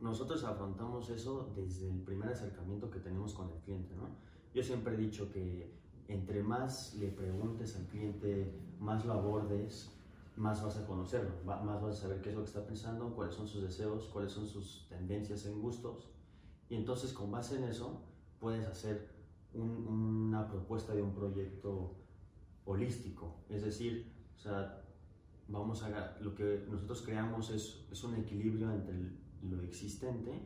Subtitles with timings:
[0.00, 4.08] nosotros afrontamos eso desde el primer acercamiento que tenemos con el cliente, ¿no?
[4.54, 5.78] Yo siempre he dicho que
[6.08, 9.92] entre más le preguntes al cliente, más lo abordes,
[10.36, 13.34] más vas a conocerlo, más vas a saber qué es lo que está pensando, cuáles
[13.34, 16.08] son sus deseos, cuáles son sus tendencias en gustos.
[16.68, 18.00] Y entonces con base en eso
[18.38, 19.10] puedes hacer
[19.52, 21.96] una propuesta de un proyecto
[22.64, 23.44] holístico.
[23.48, 24.84] Es decir, o sea,
[25.48, 28.94] vamos a, lo que nosotros creamos es, es un equilibrio entre
[29.42, 30.42] lo existente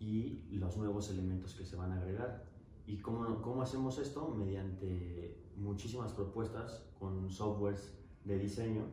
[0.00, 2.44] y los nuevos elementos que se van a agregar.
[2.86, 4.28] ¿Y cómo, cómo hacemos esto?
[4.28, 8.84] Mediante muchísimas propuestas con softwares de diseño,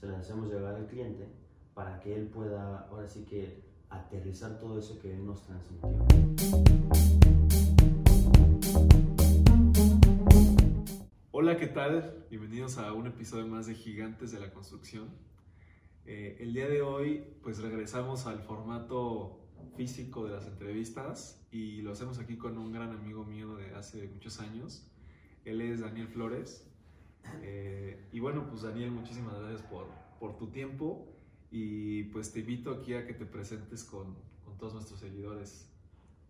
[0.00, 1.28] se las hacemos llegar al cliente
[1.74, 5.88] para que él pueda, ahora sí que, aterrizar todo eso que él nos transmitió.
[11.30, 12.24] Hola, ¿qué tal?
[12.30, 15.08] Bienvenidos a un episodio más de Gigantes de la Construcción.
[16.04, 19.38] Eh, el día de hoy, pues regresamos al formato
[19.76, 24.08] físico de las entrevistas y lo hacemos aquí con un gran amigo mío de hace
[24.08, 24.88] muchos años.
[25.44, 26.68] Él es Daniel Flores.
[27.42, 29.86] Eh, y bueno, pues Daniel, muchísimas gracias por,
[30.18, 31.06] por, tu tiempo
[31.52, 35.68] y pues te invito aquí a que te presentes con, con todos nuestros seguidores.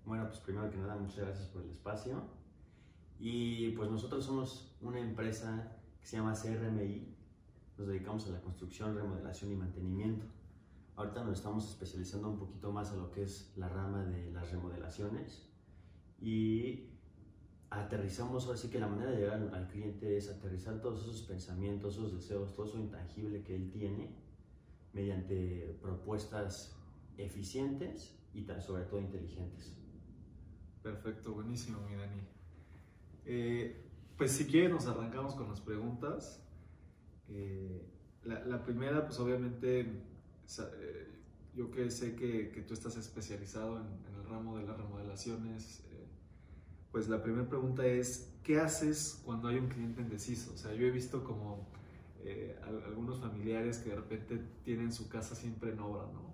[0.04, 2.22] Bueno, pues primero que nada, muchas gracias por el espacio.
[3.18, 7.21] Y pues nosotros somos una empresa que se llama CRMI.
[7.78, 10.26] Nos dedicamos a la construcción, remodelación y mantenimiento.
[10.96, 14.50] Ahorita nos estamos especializando un poquito más a lo que es la rama de las
[14.50, 15.48] remodelaciones
[16.20, 16.90] y
[17.70, 22.12] aterrizamos, así que la manera de llegar al cliente es aterrizar todos esos pensamientos, esos
[22.12, 24.14] deseos, todo eso intangible que él tiene
[24.92, 26.76] mediante propuestas
[27.16, 29.74] eficientes y sobre todo inteligentes.
[30.82, 32.20] Perfecto, buenísimo, mi Dani.
[33.24, 36.41] Eh, pues si quieres nos arrancamos con las preguntas.
[37.28, 37.82] Eh,
[38.24, 41.08] la, la, primera, pues obviamente eh,
[41.54, 46.06] yo que sé que, que tú estás especializado en, el ramo de las remodelaciones, eh,
[46.90, 50.52] pues la primera pregunta es, ¿qué haces cuando hay un cliente indeciso?
[50.54, 51.68] O sea, yo he visto como
[52.24, 56.32] eh, algunos familiares que de repente tienen su casa siempre en obra, ¿no?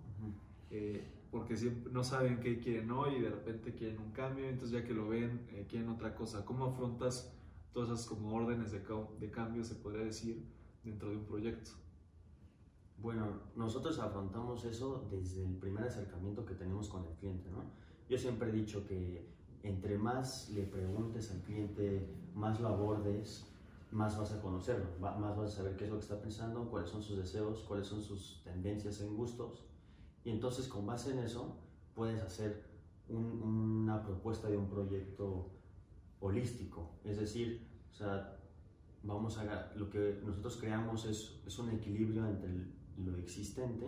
[1.30, 4.86] porque siempre, no saben qué quieren hoy y de repente quieren un cambio, entonces ya
[4.86, 6.44] que lo ven, quieren otra cosa.
[6.44, 7.34] ¿Cómo afrontas
[7.72, 8.80] todas esas como órdenes de,
[9.20, 10.42] de cambio, se podría decir,
[10.90, 11.70] dentro de un proyecto?
[12.98, 17.62] Bueno, nosotros afrontamos eso desde el primer acercamiento que tenemos con el cliente, ¿no?
[18.08, 19.28] Yo siempre he dicho que
[19.62, 23.46] entre más le preguntes al cliente, más lo abordes,
[23.90, 26.90] más vas a conocerlo, más vas a saber qué es lo que está pensando, cuáles
[26.90, 29.64] son sus deseos, cuáles son sus tendencias en gustos.
[30.24, 31.56] Y entonces con base en eso
[31.94, 32.64] puedes hacer
[33.08, 35.50] una propuesta de un proyecto
[36.20, 36.90] holístico.
[37.04, 38.37] Es decir, o sea,
[39.08, 42.50] vamos a, lo que nosotros creamos es, es un equilibrio entre
[42.98, 43.86] lo existente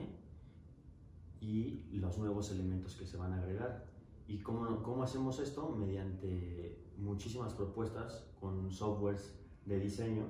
[1.40, 3.86] y los nuevos elementos que se van a agregar.
[4.26, 5.68] ¿Y cómo, cómo hacemos esto?
[5.70, 9.34] Mediante muchísimas propuestas con softwares
[9.66, 10.24] de diseño,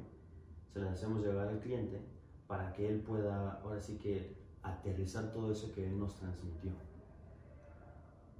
[0.72, 2.00] se las hacemos llegar al cliente
[2.46, 6.72] para que él pueda, ahora sí que, aterrizar todo eso que él nos transmitió.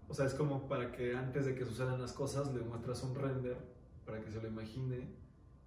[0.06, 3.14] O sea, es como para que antes de que sucedan las cosas le muestras un
[3.14, 3.56] render
[4.04, 5.08] para que se lo imagine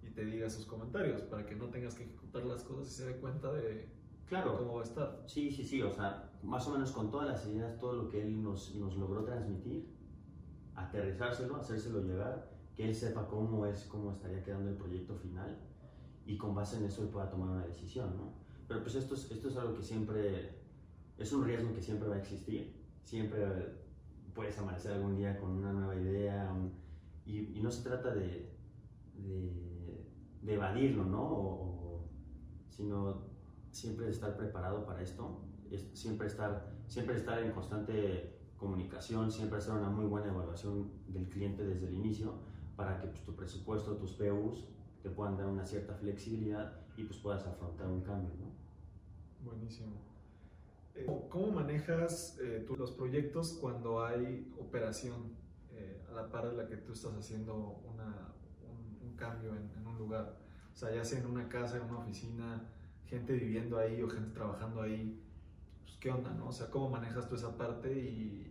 [0.05, 3.05] y te diga sus comentarios, para que no tengas que ejecutar las cosas y se
[3.05, 4.57] dé cuenta de Claro.
[4.57, 5.23] ¿Cómo va a estar?
[5.27, 8.21] Sí, sí, sí, o sea, más o menos con todas las ideas, todo lo que
[8.21, 9.87] él nos, nos logró transmitir,
[10.75, 15.59] aterrizárselo, hacérselo llegar, que él sepa cómo es, cómo estaría quedando el proyecto final
[16.25, 18.33] y con base en eso él pueda tomar una decisión, ¿no?
[18.67, 20.61] Pero pues esto es, esto es algo que siempre,
[21.17, 23.45] es un riesgo que siempre va a existir, siempre
[24.33, 26.51] puedes amanecer algún día con una nueva idea
[27.25, 28.52] y, y, no se trata de,
[29.17, 30.05] de,
[30.41, 31.23] de evadirlo, ¿no?
[31.23, 32.09] O,
[32.69, 33.23] sino
[33.71, 35.41] siempre estar preparado para esto,
[35.93, 41.65] siempre estar, siempre estar en constante comunicación, siempre hacer una muy buena evaluación del cliente
[41.65, 42.35] desde el inicio
[42.75, 44.65] para que pues, tu presupuesto, tus PUs
[45.01, 48.31] te puedan dar una cierta flexibilidad y pues puedas afrontar un cambio.
[48.39, 48.51] ¿no?
[49.43, 49.91] Buenísimo.
[50.95, 55.35] Eh, ¿Cómo manejas eh, tú los proyectos cuando hay operación
[55.71, 58.33] eh, a la par de la que tú estás haciendo una,
[59.15, 60.37] cambio en, en, un lugar?
[60.73, 62.69] O sea, ya sea en una casa, en una oficina,
[63.05, 65.21] gente viviendo ahí o gente trabajando ahí,
[65.83, 66.47] pues qué onda, ¿no?
[66.47, 68.49] O sea, ¿cómo manejas tú esa parte y,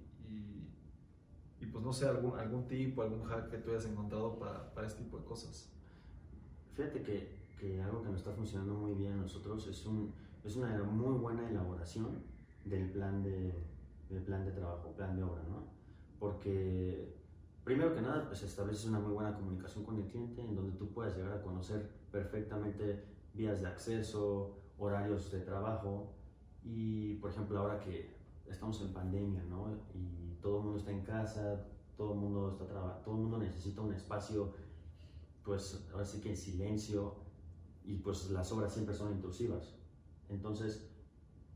[1.60, 4.72] y, pues no sé, algún, algún tip o algún hack que tú hayas encontrado para,
[4.74, 5.70] para este tipo de cosas?
[6.74, 10.12] Fíjate que, que, algo que nos está funcionando muy bien a nosotros es, un,
[10.44, 12.22] es una muy buena elaboración
[12.64, 13.54] del plan de,
[14.08, 15.64] del plan de trabajo, plan de obra, ¿no?
[16.18, 17.21] Porque
[17.64, 20.92] primero que nada, pues estableces una muy buena comunicación con el cliente en donde tú
[20.92, 23.04] puedas llegar a conocer perfectamente
[23.34, 26.12] vías de acceso, horarios de trabajo
[26.62, 28.14] y, por ejemplo, ahora que
[28.46, 29.68] estamos en pandemia, ¿no?
[29.94, 31.66] Y todo el mundo está en casa,
[31.96, 34.52] todo el mundo está trabajando, todo el mundo necesita un espacio,
[35.44, 37.14] pues ahora sí que en silencio,
[37.84, 39.74] y pues las obras siempre son intrusivas.
[40.28, 40.88] Entonces,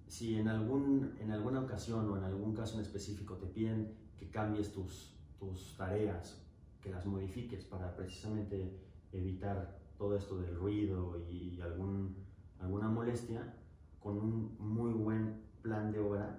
[0.07, 4.31] si en, algún, en alguna ocasión o en algún caso en específico te piden que
[4.31, 6.43] cambies tus, tus tareas,
[6.81, 8.79] que las modifiques para precisamente
[9.13, 12.17] evitar todo esto del ruido y algún,
[12.59, 13.55] alguna molestia,
[14.01, 16.39] con un muy buen plan de obra,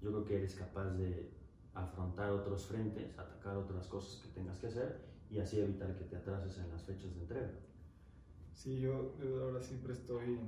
[0.00, 1.30] yo creo que eres capaz de
[1.74, 5.00] afrontar otros frentes, atacar otras cosas que tengas que hacer
[5.30, 7.50] y así evitar que te atrases en las fechas de entrega.
[8.52, 10.38] Sí, yo, ahora siempre estoy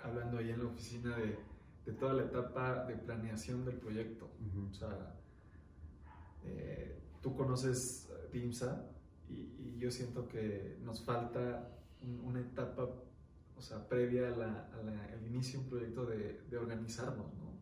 [0.00, 1.38] hablando ahí en la oficina de,
[1.86, 4.28] de toda la etapa de planeación del proyecto.
[4.70, 5.16] O sea,
[6.44, 8.86] eh, tú conoces DIMSA
[9.28, 11.68] y, y, yo siento que nos falta
[12.24, 12.88] una etapa,
[13.56, 17.52] o sea, previa al inicio de un proyecto de, de organizarnos, ¿no?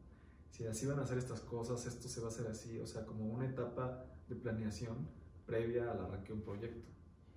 [0.50, 3.06] Si así van a hacer estas cosas, esto se va a hacer así, o sea,
[3.06, 5.08] como una etapa de planeación
[5.46, 6.88] previa al arranque de un proyecto.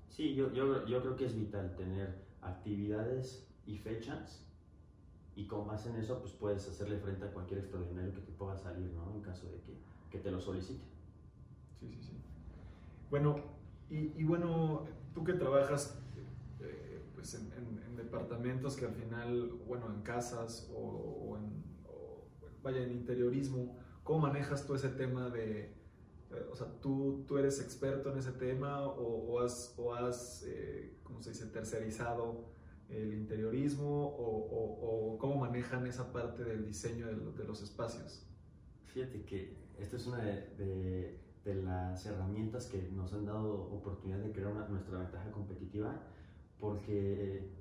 [0.09, 4.45] Sí, yo, yo, yo creo que es vital tener actividades y fechas
[5.35, 8.55] y con base en eso pues puedes hacerle frente a cualquier extraordinario que te pueda
[8.57, 9.11] salir, ¿no?
[9.15, 9.73] En caso de que,
[10.11, 10.83] que te lo solicite.
[11.91, 12.13] Sí, sí, sí.
[13.09, 13.35] Bueno,
[13.89, 15.99] y, y bueno, tú que trabajas
[16.61, 22.25] eh, pues en, en, departamentos que al final, bueno, en casas o, o en, o,
[22.61, 25.73] vaya, en interiorismo, ¿cómo manejas tú ese tema de
[26.31, 30.43] eh, o sea, ¿tú, tú eres experto en ese tema o, o has, o has
[30.47, 32.45] eh, ¿cómo se dice?, tercerizado
[32.89, 38.25] el interiorismo o, o, cómo manejan esa parte del diseño de, de, los espacios.
[38.87, 44.31] Fíjate que esta es una de, de, las herramientas que nos han dado oportunidad de
[44.31, 45.93] crear una, nuestra ventaja competitiva
[46.59, 47.51] porque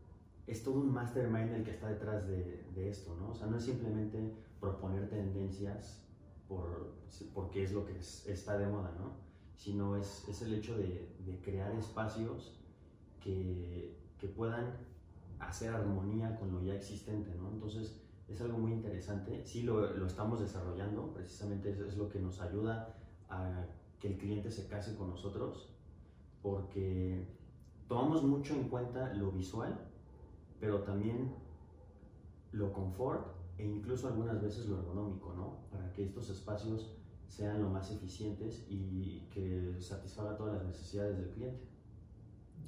[0.46, 3.30] es todo un mastermind el que está detrás de, de esto, ¿no?
[3.30, 6.04] O sea, no es simplemente proponer tendencias
[6.48, 6.94] por,
[7.34, 9.16] porque es lo que es, está de moda, ¿no?
[9.56, 12.60] Sino es, es el hecho de, de crear espacios
[13.20, 14.76] que, que, puedan
[15.38, 17.50] hacer armonía con lo ya existente, ¿no?
[17.50, 22.20] Entonces es algo muy interesante, sí lo, lo estamos desarrollando, precisamente eso es lo que
[22.20, 22.96] nos ayuda
[23.32, 23.66] a
[23.98, 25.68] que el cliente se case con nosotros,
[26.42, 27.26] porque
[27.88, 29.78] tomamos mucho en cuenta lo visual,
[30.60, 31.34] pero también
[32.52, 33.26] lo confort
[33.58, 35.58] e incluso algunas veces lo ergonómico, ¿no?
[35.70, 36.96] Para que estos espacios
[37.28, 41.64] sean lo más eficientes y que satisfaga todas las necesidades del cliente.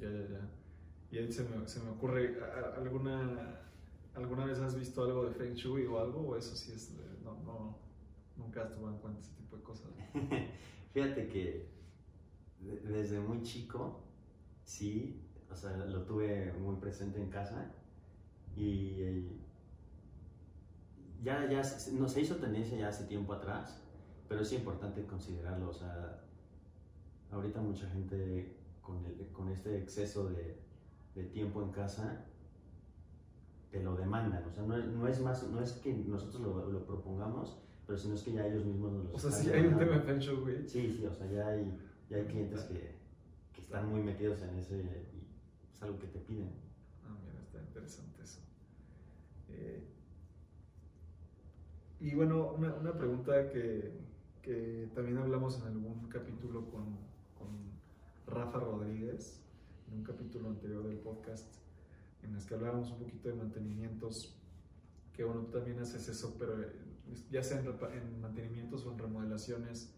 [0.01, 0.51] Ya, ya, ya.
[1.11, 2.39] Y ahí se me, se me ocurre,
[2.77, 3.61] ¿alguna,
[4.15, 6.29] ¿alguna vez has visto algo de Feng Shui o algo?
[6.29, 7.84] ¿O eso sí es, no, no,
[8.37, 9.91] nunca has tomado en cuenta ese tipo de cosas?
[10.93, 11.69] Fíjate que
[12.61, 14.01] desde muy chico,
[14.65, 15.21] sí,
[15.51, 17.73] o sea, lo tuve muy presente en casa
[18.57, 19.41] y
[21.23, 23.81] ya, ya no se hizo tendencia ya hace tiempo atrás,
[24.29, 25.71] pero es importante considerarlo.
[25.71, 26.23] O sea,
[27.33, 30.61] ahorita mucha gente con, el, con este exceso de,
[31.15, 32.27] de, tiempo en casa
[33.71, 34.45] te lo demandan.
[34.45, 38.15] O sea, no, no, es más, no es que nosotros lo, lo, propongamos, pero sino
[38.15, 40.67] es que ya ellos mismos nos lo O sea, sí hay un tema de Shui.
[40.67, 41.79] Sí, sí, o sea, ya hay,
[42.09, 42.95] ya hay clientes que,
[43.53, 45.27] que están muy metidos en ese y
[45.75, 46.51] es algo que te piden.
[47.05, 48.41] Ah, mira, está interesante eso.
[49.51, 49.85] Eh,
[52.01, 53.93] y bueno, una, una pregunta que,
[54.43, 56.85] que, también hablamos en algún capítulo con,
[57.39, 57.75] con,
[58.27, 59.43] Rafa Rodríguez,
[59.89, 61.47] en un capítulo anterior del podcast,
[62.23, 64.35] en el que hablábamos un poquito de mantenimientos,
[65.13, 66.57] que bueno, tú también haces eso, pero
[67.31, 69.95] ya sea en, en mantenimientos o en remodelaciones,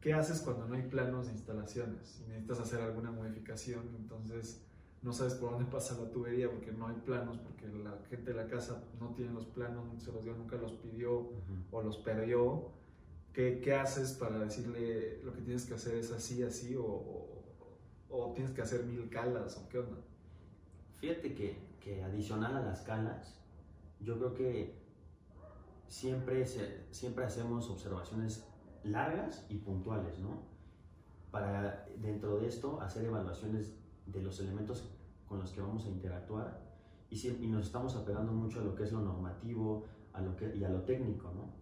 [0.00, 2.08] ¿qué haces cuando no hay planos de instalaciones?
[2.08, 4.62] Si necesitas hacer alguna modificación, entonces
[5.02, 8.36] no sabes por dónde pasa la tubería porque no hay planos, porque la gente de
[8.36, 11.64] la casa no tiene los planos, no se los dio, nunca los pidió uh -huh.
[11.72, 12.70] o los perdió.
[13.32, 17.42] ¿Qué, ¿Qué, haces para decirle lo que tienes que hacer es así, así o, o,
[18.10, 19.96] o tienes que hacer mil calas o qué onda?
[21.00, 23.40] Fíjate que, que adicional a las calas,
[24.00, 24.81] yo creo que
[25.92, 26.46] siempre,
[26.90, 28.46] siempre hacemos observaciones
[28.82, 30.40] largas y puntuales, ¿no?
[31.30, 33.74] Para dentro de esto hacer evaluaciones
[34.06, 34.88] de los elementos
[35.28, 36.62] con los que vamos a interactuar
[37.10, 39.84] y, si, y, nos estamos apegando mucho a lo que es lo normativo
[40.14, 41.52] a lo que, y a lo técnico, ¿no?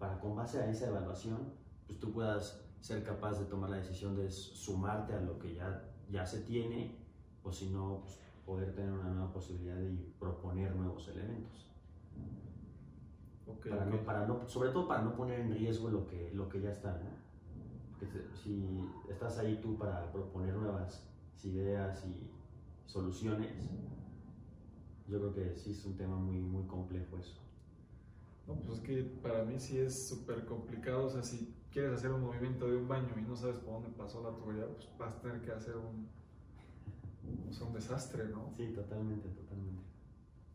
[0.00, 1.52] Para con base a esa evaluación,
[1.86, 5.84] pues tú puedas ser capaz de tomar la decisión de sumarte a lo que ya,
[6.10, 6.96] ya se tiene
[7.44, 11.66] o si no, pues, poder tener una nueva posibilidad de proponer nuevos elementos.
[13.46, 13.98] Okay, para okay.
[13.98, 16.70] No, para no, sobre todo para no poner en riesgo lo que, lo que ya
[16.70, 17.10] está, ¿no?
[17.92, 18.06] Porque
[18.42, 18.64] si
[19.08, 21.06] estás ahí tú para proponer nuevas
[21.44, 22.30] ideas y
[22.86, 23.70] soluciones,
[25.08, 27.40] yo creo que sí es un tema muy, muy complejo eso.
[28.46, 31.06] No, pues es que para mí sí es súper complicado.
[31.06, 33.90] O sea, si quieres hacer un movimiento de un baño y no sabes por dónde
[33.90, 36.08] pasó la tubería, pues vas a tener que hacer un,
[37.52, 38.52] sea, un desastre, ¿no?
[38.56, 39.82] Sí, totalmente, totalmente.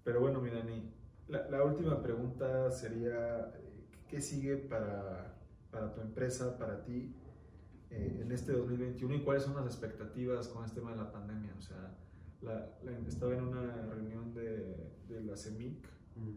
[0.03, 0.89] Pero bueno, mi Dani,
[1.31, 5.33] la, la última pregunta sería, eh, ¿qué sigue para,
[5.71, 7.15] para tu empresa, para ti,
[7.89, 11.53] eh, en este 2021 y cuáles son las expectativas con este tema de la pandemia?
[11.57, 11.95] O sea,
[12.41, 16.35] la, la- estaba en una reunión de, de la CEMIC, Mm.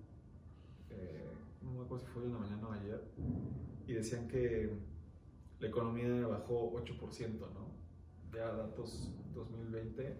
[0.90, 1.32] eh,
[1.62, 3.02] no me acuerdo si fue en la mañana o ayer,
[3.88, 4.70] y decían que
[5.58, 7.74] la economía bajó 8%, ¿no?
[8.32, 10.16] Ya datos 2020,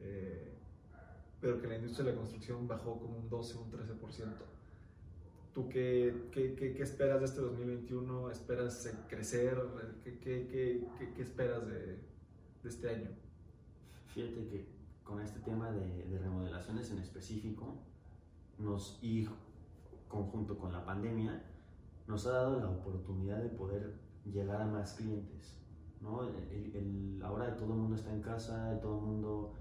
[0.00, 0.54] eh,
[1.44, 4.32] pero que la industria de la construcción bajó como un 12, un 13%.
[5.52, 8.30] ¿Tú qué, qué, qué, qué esperas de este 2021?
[8.30, 9.58] ¿Esperas eh, crecer?
[10.02, 11.98] ¿Qué, qué, esperas de,
[12.62, 13.10] de este año?
[14.14, 14.68] Fíjate que
[15.04, 17.76] con este tema de, de remodelaciones en específico,
[18.58, 19.28] nos, y
[20.08, 21.44] conjunto con la pandemia,
[22.06, 23.92] nos ha dado la oportunidad de poder
[24.24, 25.58] llegar a más clientes.
[26.00, 26.26] ¿no?
[26.26, 29.52] El- el- ahora todo el mundo está en casa, todo el mundo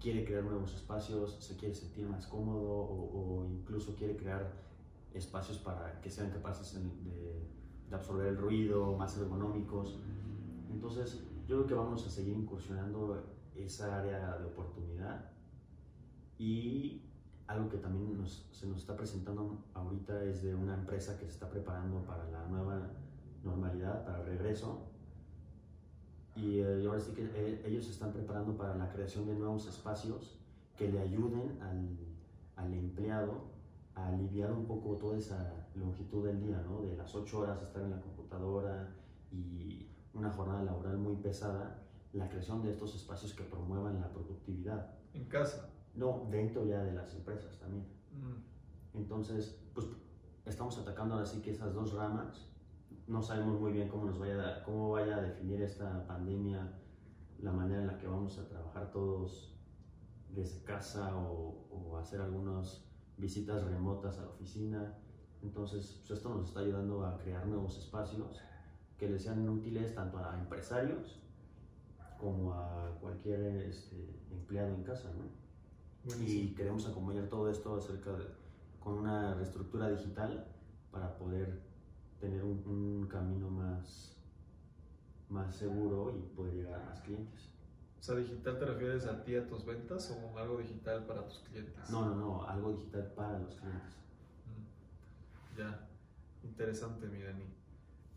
[0.00, 4.52] quiere crear nuevos espacios, se quiere sentir más cómodo o, o incluso quiere crear
[5.12, 6.74] espacios para que sean capaces
[7.04, 7.42] de,
[7.88, 9.98] de absorber el ruido, más ergonómicos.
[10.70, 13.22] Entonces, yo creo que vamos a seguir incursionando
[13.56, 15.24] esa área de oportunidad
[16.38, 17.02] y
[17.46, 21.32] algo que también nos- se nos está presentando ahorita es de una empresa que se
[21.32, 22.86] está preparando para la nueva
[23.42, 24.82] normalidad, para el regreso.
[26.42, 29.66] Y eh, ahora sí que eh, ellos se están preparando para la creación de nuevos
[29.66, 30.38] espacios
[30.76, 31.96] que le ayuden al,
[32.56, 33.48] al empleado
[33.94, 36.82] a aliviar un poco toda esa longitud del día, ¿no?
[36.82, 38.94] De las ocho horas estar en la computadora
[39.32, 44.94] y una jornada laboral muy pesada, la creación de estos espacios que promuevan la productividad.
[45.14, 45.70] En casa.
[45.94, 47.84] No, dentro ya de las empresas también.
[48.12, 49.86] Mm, Entonces, pues
[50.46, 52.46] estamos atacando ahora sí que esas dos ramas.
[53.08, 56.70] No sabemos muy bien cómo nos vaya, a- cómo vaya a definir esta pandemia,
[57.40, 59.54] la manera en la que vamos a trabajar todos
[60.28, 62.84] desde casa o, o hacer algunas
[63.16, 64.94] visitas remotas a la oficina.
[65.42, 68.40] Entonces, pues esto nos está ayudando a crear nuevos espacios
[68.98, 71.20] que les sean útiles tanto a empresarios
[72.18, 73.96] como a cualquier este,
[74.30, 75.48] empleado en casa, ¿no?
[76.26, 78.24] y queremos acompañar todo esto acerca de,
[78.80, 80.46] con una reestructura digital
[80.90, 81.67] para poder
[82.20, 84.16] tener un, un camino más,
[85.28, 87.48] más seguro y poder llegar a más clientes.
[88.00, 91.40] O sea, digital te refieres a ti, a tus ventas o algo digital para tus
[91.40, 91.90] clientes?
[91.90, 93.96] No, no, no, algo digital para los clientes.
[94.46, 95.88] Mm, Ya,
[96.44, 97.44] interesante, mi Dani.